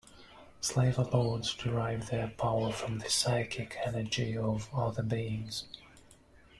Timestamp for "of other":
4.35-5.03